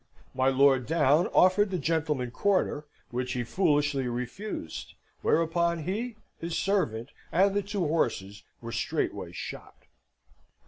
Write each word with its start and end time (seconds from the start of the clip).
My 0.33 0.49
Lord 0.49 0.87
Downe 0.87 1.27
offered 1.27 1.69
the 1.69 1.77
gentleman 1.77 2.31
quarter, 2.31 2.87
which 3.11 3.33
he 3.33 3.43
foolishly 3.43 4.07
refused, 4.07 4.95
whereupon 5.21 5.83
he, 5.83 6.15
his 6.39 6.57
servant, 6.57 7.11
and 7.31 7.53
the 7.53 7.61
two 7.61 7.85
horses, 7.87 8.41
were 8.61 8.71
straightway 8.71 9.31
shot. 9.31 9.85